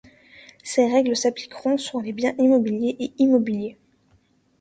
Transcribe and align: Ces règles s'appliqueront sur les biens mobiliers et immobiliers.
Ces 0.63 0.87
règles 0.87 1.15
s'appliqueront 1.15 1.77
sur 1.77 2.01
les 2.01 2.11
biens 2.11 2.33
mobiliers 2.39 2.95
et 2.99 3.13
immobiliers. 3.19 3.77